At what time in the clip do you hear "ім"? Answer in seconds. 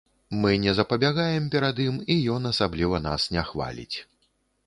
1.85-1.99